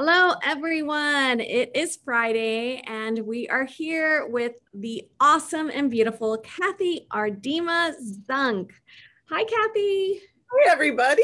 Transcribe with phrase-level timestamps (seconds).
[0.00, 1.40] Hello, everyone.
[1.40, 7.94] It is Friday, and we are here with the awesome and beautiful Kathy Aardema
[8.24, 8.70] Zunk.
[9.28, 10.20] Hi, Kathy.
[10.52, 11.22] Hi, everybody.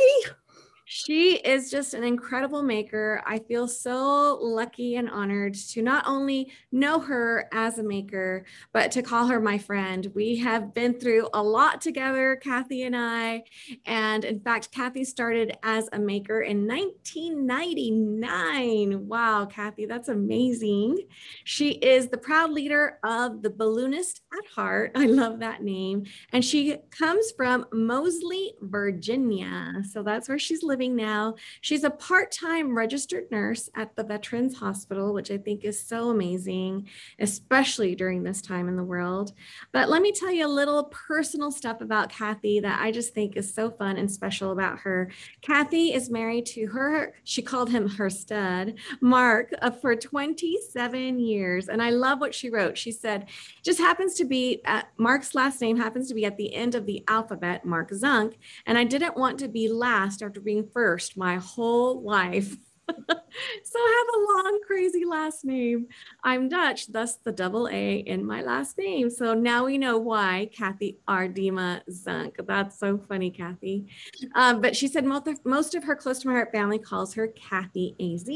[0.97, 3.21] She is just an incredible maker.
[3.27, 8.93] I feel so lucky and honored to not only know her as a maker, but
[8.93, 10.09] to call her my friend.
[10.15, 13.43] We have been through a lot together, Kathy and I.
[13.87, 19.09] And in fact, Kathy started as a maker in 1999.
[19.09, 21.09] Wow, Kathy, that's amazing.
[21.43, 24.93] She is the proud leader of the Balloonist at Heart.
[24.95, 26.05] I love that name.
[26.33, 29.83] And she comes from Moseley, Virginia.
[29.91, 31.35] So that's where she's living now.
[31.61, 36.11] She's a part time registered nurse at the Veterans Hospital, which I think is so
[36.11, 39.33] amazing, especially during this time in the world.
[39.73, 43.37] But let me tell you a little personal stuff about Kathy that I just think
[43.37, 45.11] is so fun and special about her.
[45.43, 51.69] Kathy is married to her, she called him her stud, Mark, uh, for 27 years.
[51.69, 52.77] And I love what she wrote.
[52.77, 53.29] She said,
[53.63, 56.87] just happens to be, at, Mark's last name happens to be at the end of
[56.87, 58.35] the alphabet, Mark Zunk.
[58.67, 62.57] And I didn't want to be last after being first my whole life.
[63.09, 65.87] so I have a long, crazy last name.
[66.23, 69.11] I'm Dutch, thus the double A in my last name.
[69.11, 72.35] So now we know why Kathy Aardema Zunk.
[72.47, 73.87] That's so funny, Kathy.
[74.35, 77.15] Um, but she said most of, most of her close to my heart family calls
[77.15, 78.29] her Kathy AZ.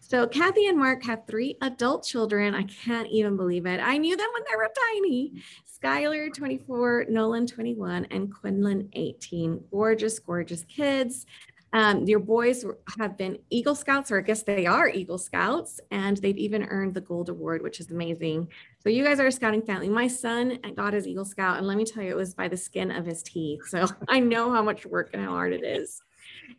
[0.00, 2.54] So Kathy and Mark have three adult children.
[2.54, 3.80] I can't even believe it.
[3.80, 5.42] I knew them when they were tiny.
[5.82, 9.64] Skylar, 24, Nolan, 21, and Quinlan, 18.
[9.70, 11.24] Gorgeous, gorgeous kids.
[11.72, 12.64] Um, your boys
[12.98, 16.94] have been Eagle Scouts, or I guess they are Eagle Scouts, and they've even earned
[16.94, 18.48] the Gold Award, which is amazing.
[18.80, 19.88] So you guys are a scouting family.
[19.88, 22.56] My son got his Eagle Scout, and let me tell you, it was by the
[22.56, 23.60] skin of his teeth.
[23.68, 26.02] So I know how much work and how hard it is.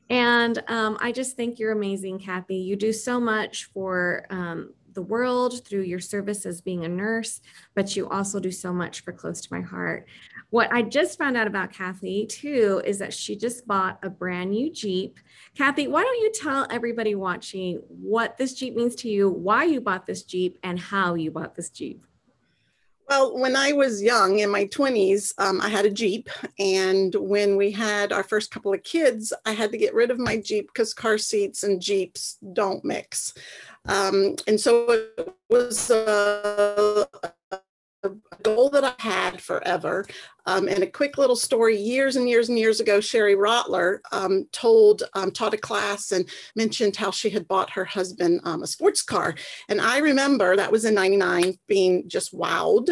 [0.09, 2.57] And um, I just think you're amazing, Kathy.
[2.57, 7.41] You do so much for um, the world through your service as being a nurse,
[7.75, 10.07] but you also do so much for Close to My Heart.
[10.49, 14.51] What I just found out about Kathy too is that she just bought a brand
[14.51, 15.19] new Jeep.
[15.55, 19.81] Kathy, why don't you tell everybody watching what this Jeep means to you, why you
[19.81, 22.05] bought this Jeep, and how you bought this Jeep?
[23.11, 26.29] Well, when I was young in my 20s, um, I had a Jeep.
[26.57, 30.17] And when we had our first couple of kids, I had to get rid of
[30.17, 33.33] my Jeep because car seats and Jeeps don't mix.
[33.85, 37.05] Um, and so it was a,
[38.03, 38.09] a
[38.41, 40.05] goal that I had forever.
[40.47, 44.47] Um, and a quick little story years and years and years ago, Sherry Rotler um,
[44.51, 48.67] told, um, taught a class and mentioned how she had bought her husband um, a
[48.67, 49.35] sports car.
[49.69, 52.89] And I remember that was in 99 being just wowed.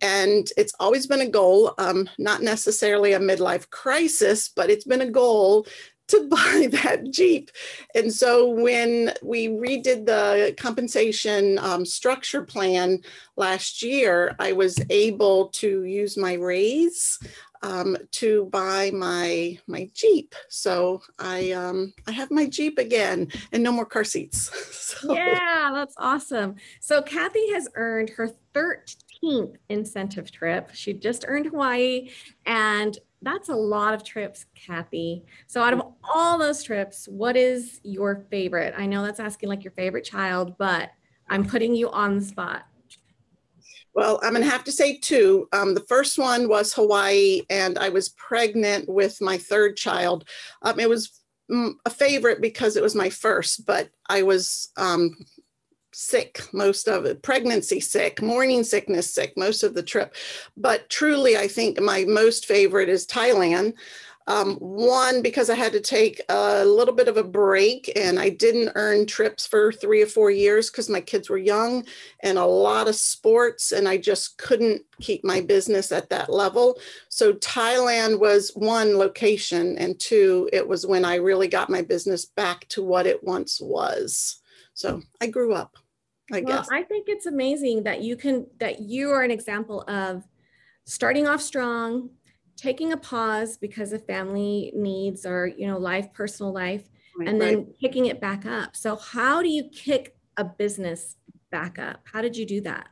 [0.00, 5.02] And it's always been a goal, um, not necessarily a midlife crisis, but it's been
[5.02, 5.66] a goal
[6.08, 7.50] to buy that Jeep.
[7.94, 13.00] And so when we redid the compensation um, structure plan
[13.36, 17.18] last year, I was able to use my raise
[17.62, 20.34] um, to buy my my Jeep.
[20.48, 24.50] So I um, I have my Jeep again and no more car seats.
[25.00, 25.14] so.
[25.14, 26.56] Yeah, that's awesome.
[26.80, 28.30] So Kathy has earned her
[29.22, 30.70] 13th incentive trip.
[30.72, 32.10] She just earned Hawaii
[32.46, 35.24] and that's a lot of trips, Kathy.
[35.46, 38.74] So, out of all those trips, what is your favorite?
[38.76, 40.90] I know that's asking like your favorite child, but
[41.28, 42.64] I'm putting you on the spot.
[43.94, 45.48] Well, I'm going to have to say two.
[45.52, 50.28] Um, the first one was Hawaii, and I was pregnant with my third child.
[50.62, 51.20] Um, it was
[51.50, 55.16] mm, a favorite because it was my first, but I was um,
[55.92, 57.22] sick most of it.
[57.22, 60.14] Pregnancy sick morning sickness sick most of the trip.
[60.56, 63.74] But truly i think my most favorite is thailand.
[64.26, 68.28] Um, one because i had to take a little bit of a break and i
[68.28, 71.86] didn't earn trips for three or four years because my kids were young
[72.20, 76.78] and a lot of sports and i just couldn't keep my business at that level.
[77.08, 82.26] So thailand was one location and two it was when i really got my business
[82.26, 84.42] back to what it once was
[84.78, 85.76] so i grew up
[86.32, 86.68] I well, guess.
[86.70, 90.24] I think it's amazing that you can that you are an example of
[90.84, 92.10] starting off strong,
[92.56, 96.84] taking a pause because of family needs or you know life, personal life,
[97.18, 97.78] right, and then right.
[97.80, 98.76] picking it back up.
[98.76, 101.16] So how do you kick a business
[101.50, 102.00] back up?
[102.12, 102.88] How did you do that?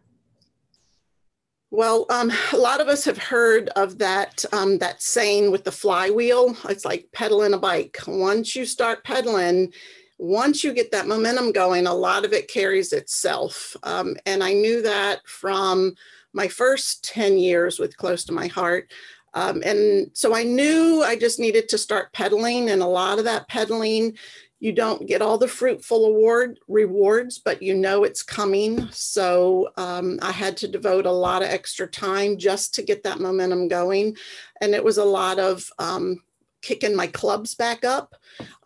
[1.70, 5.72] Well, um, a lot of us have heard of that um, that saying with the
[5.72, 6.56] flywheel.
[6.70, 7.98] It's like pedaling a bike.
[8.06, 9.74] Once you start pedaling,
[10.18, 13.76] once you get that momentum going, a lot of it carries itself.
[13.82, 15.94] Um, and I knew that from
[16.32, 18.92] my first 10 years with Close to My Heart.
[19.34, 23.24] Um, and so I knew I just needed to start pedaling, and a lot of
[23.24, 24.16] that pedaling
[24.58, 28.88] you don't get all the fruitful award rewards, but you know it's coming.
[28.90, 33.20] So um, I had to devote a lot of extra time just to get that
[33.20, 34.16] momentum going.
[34.62, 36.22] And it was a lot of um,
[36.62, 38.14] kicking my clubs back up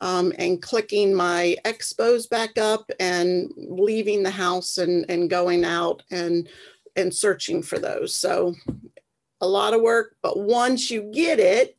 [0.00, 6.02] um, and clicking my expos back up and leaving the house and, and going out
[6.10, 6.48] and
[6.96, 8.16] and searching for those.
[8.16, 8.54] So
[9.40, 11.78] a lot of work, but once you get it,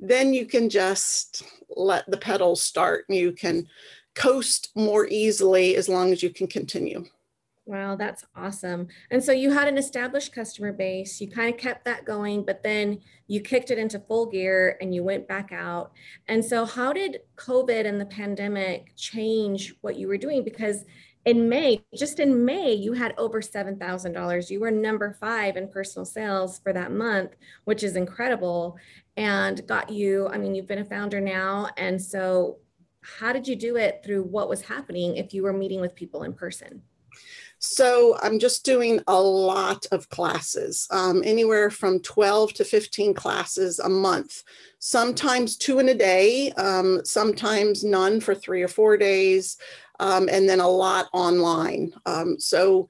[0.00, 1.42] then you can just
[1.76, 3.66] let the pedals start and you can
[4.14, 7.04] coast more easily as long as you can continue.
[7.64, 8.88] Wow, that's awesome.
[9.12, 12.62] And so you had an established customer base, you kind of kept that going, but
[12.64, 12.98] then
[13.28, 15.92] you kicked it into full gear and you went back out.
[16.26, 20.42] And so, how did COVID and the pandemic change what you were doing?
[20.42, 20.84] Because
[21.24, 24.50] in May, just in May, you had over $7,000.
[24.50, 28.76] You were number five in personal sales for that month, which is incredible
[29.16, 30.26] and got you.
[30.28, 31.68] I mean, you've been a founder now.
[31.76, 32.58] And so,
[33.02, 36.24] how did you do it through what was happening if you were meeting with people
[36.24, 36.82] in person?
[37.64, 43.78] So I'm just doing a lot of classes, um, anywhere from 12 to 15 classes
[43.78, 44.42] a month,
[44.80, 49.58] sometimes two in a day, um, sometimes none for three or four days,
[50.00, 51.92] um, and then a lot online.
[52.04, 52.88] Um, so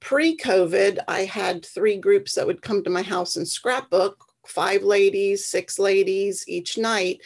[0.00, 4.82] pre COVID, I had three groups that would come to my house and scrapbook five
[4.82, 7.22] ladies, six ladies each night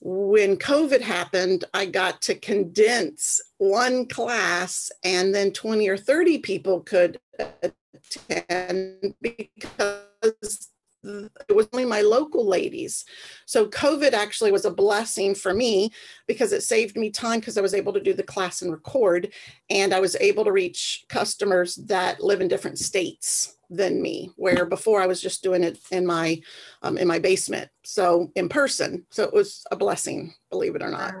[0.00, 6.80] when COVID happened, I got to condense one class and then 20 or 30 people
[6.80, 10.70] could attend because
[11.02, 13.04] it was only my local ladies.
[13.46, 15.90] So COVID actually was a blessing for me
[16.26, 19.32] because it saved me time because I was able to do the class and record
[19.68, 24.66] and I was able to reach customers that live in different states than me where
[24.66, 26.40] before i was just doing it in my
[26.82, 29.06] um, in my basement so in person.
[29.10, 31.14] So it was a blessing believe it or not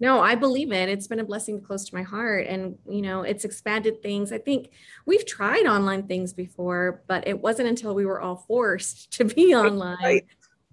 [0.00, 0.88] no i believe it.
[0.88, 4.32] It's been a blessing to close to my heart and you know it's expanded things.
[4.32, 4.70] I think
[5.06, 9.54] we've tried online things before but it wasn't until we were all forced to be
[9.54, 10.26] online right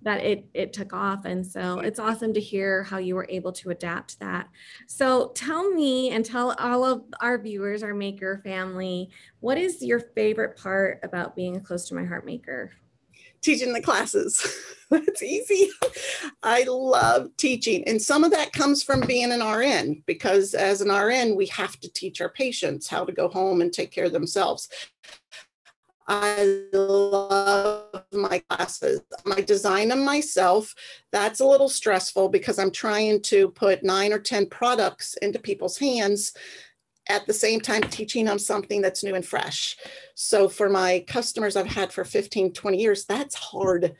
[0.03, 3.51] that it it took off and so it's awesome to hear how you were able
[3.51, 4.47] to adapt that.
[4.87, 9.09] So tell me and tell all of our viewers our maker family
[9.39, 12.71] what is your favorite part about being a close to my heart maker
[13.47, 14.45] teaching the classes
[14.89, 15.69] that's easy
[16.43, 20.89] i love teaching and some of that comes from being an rn because as an
[20.89, 24.11] rn we have to teach our patients how to go home and take care of
[24.11, 24.67] themselves
[26.09, 29.01] I love my classes.
[29.29, 30.73] I design them myself.
[31.11, 35.77] That's a little stressful because I'm trying to put nine or 10 products into people's
[35.77, 36.31] hands
[37.09, 39.77] at the same time teaching them something that's new and fresh.
[40.15, 43.95] So for my customers I've had for 15, 20 years, that's hard.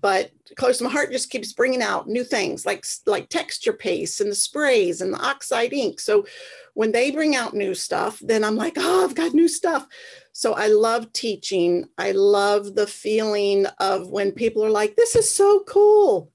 [0.00, 4.20] But Close to My Heart just keeps bringing out new things like, like texture paste
[4.20, 6.00] and the sprays and the oxide ink.
[6.00, 6.26] So
[6.74, 9.86] when they bring out new stuff, then I'm like, oh, I've got new stuff.
[10.32, 11.86] So I love teaching.
[11.98, 16.31] I love the feeling of when people are like, this is so cool.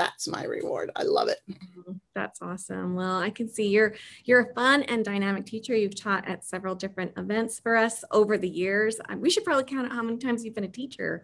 [0.00, 0.90] That's my reward.
[0.96, 1.40] I love it.
[1.50, 1.92] Mm-hmm.
[2.14, 2.94] That's awesome.
[2.94, 3.94] Well, I can see you're
[4.24, 5.76] you're a fun and dynamic teacher.
[5.76, 8.98] You've taught at several different events for us over the years.
[9.18, 11.22] We should probably count how many times you've been a teacher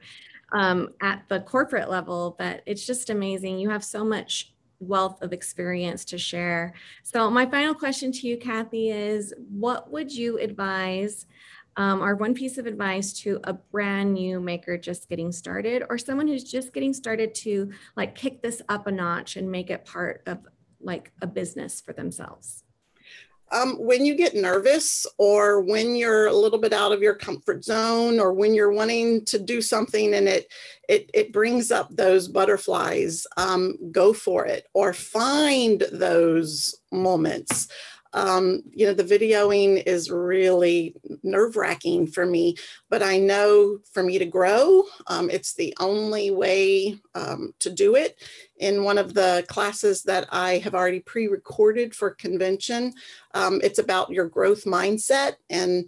[0.52, 3.58] um, at the corporate level, but it's just amazing.
[3.58, 6.75] You have so much wealth of experience to share.
[7.02, 11.25] So my final question to you, Kathy, is what would you advise
[11.76, 16.26] um, one piece of advice to a brand new maker just getting started or someone
[16.26, 20.23] who's just getting started to like kick this up a notch and make it part
[20.26, 20.38] of
[20.80, 22.62] like a business for themselves?
[23.52, 27.64] Um, when you get nervous or when you're a little bit out of your comfort
[27.64, 30.52] zone or when you're wanting to do something and it
[30.88, 37.68] it, it brings up those butterflies um, go for it or find those moments
[38.16, 42.56] um, you know, the videoing is really nerve wracking for me,
[42.88, 47.94] but I know for me to grow, um, it's the only way um, to do
[47.94, 48.18] it.
[48.58, 52.94] In one of the classes that I have already pre recorded for convention,
[53.35, 55.87] um, it's about your growth mindset and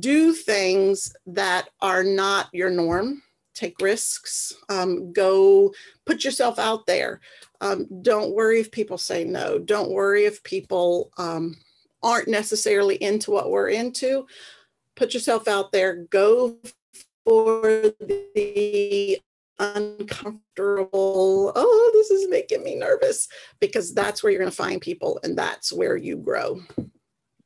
[0.00, 3.22] do things that are not your norm
[3.56, 7.20] take risks, um, go put yourself out there.
[7.60, 9.58] Um, don't worry if people say no.
[9.58, 11.56] Don't worry if people um,
[12.02, 14.26] aren't necessarily into what we're into,
[14.94, 16.56] put yourself out there, go
[17.24, 17.92] for
[18.34, 19.18] the
[19.58, 23.28] uncomfortable, oh, this is making me nervous,
[23.60, 26.60] because that's where you're going to find people and that's where you grow.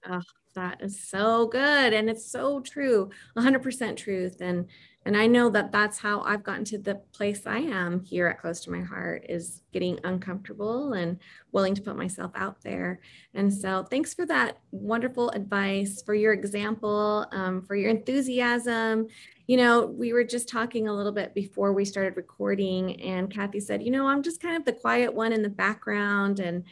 [0.07, 0.23] Oh,
[0.55, 1.93] that is so good.
[1.93, 4.41] And it's so true, 100% truth.
[4.41, 4.67] And
[5.07, 8.39] And I know that that's how I've gotten to the place I am here at
[8.39, 11.19] Close to My Heart is getting uncomfortable and
[11.53, 13.01] willing to put myself out there.
[13.33, 19.07] And so thanks for that wonderful advice, for your example, um, for your enthusiasm.
[19.47, 23.59] You know, we were just talking a little bit before we started recording, and Kathy
[23.61, 26.65] said, you know, I'm just kind of the quiet one in the background, and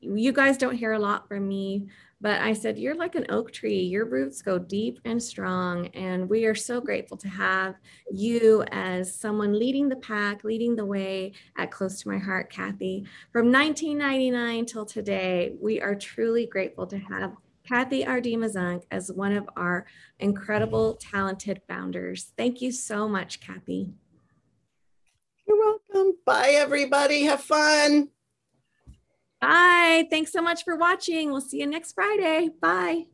[0.00, 1.86] you guys don't hear a lot from me
[2.20, 3.80] but I said, You're like an oak tree.
[3.80, 5.86] Your roots go deep and strong.
[5.88, 7.76] And we are so grateful to have
[8.12, 13.06] you as someone leading the pack, leading the way at Close to My Heart, Kathy.
[13.32, 17.34] From 1999 till today, we are truly grateful to have
[17.66, 19.86] Kathy Aardema as one of our
[20.18, 22.32] incredible, talented founders.
[22.36, 23.90] Thank you so much, Kathy.
[25.46, 26.16] You're welcome.
[26.26, 27.22] Bye, everybody.
[27.22, 28.08] Have fun.
[29.40, 30.06] Bye.
[30.10, 31.30] Thanks so much for watching.
[31.30, 32.50] We'll see you next Friday.
[32.60, 33.09] Bye.